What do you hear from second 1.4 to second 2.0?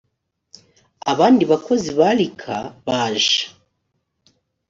bakozi